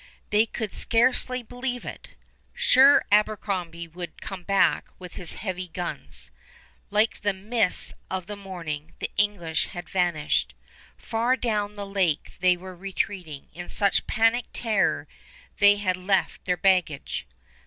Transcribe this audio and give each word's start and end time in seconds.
They 0.31 0.47
could 0.47 0.73
scarcely 0.73 1.43
believe 1.43 1.85
it! 1.85 2.15
Surely 2.55 3.03
Abercrombie 3.11 3.87
would 3.87 4.19
come 4.19 4.41
back 4.41 4.87
with 4.97 5.13
his 5.13 5.33
heavy 5.33 5.67
guns. 5.67 6.31
Like 6.89 7.21
the 7.21 7.33
mists 7.33 7.93
of 8.09 8.25
the 8.25 8.35
morning 8.35 8.95
the 8.97 9.11
English 9.15 9.67
had 9.67 9.87
vanished. 9.89 10.55
Far 10.97 11.35
down 11.35 11.75
the 11.75 11.85
lake 11.85 12.31
they 12.39 12.57
were 12.57 12.75
retreating 12.75 13.49
in 13.53 13.69
such 13.69 14.07
panic 14.07 14.45
terror 14.53 15.07
they 15.59 15.75
had 15.75 15.97
left 15.97 16.45
their 16.45 16.57
baggage. 16.57 17.27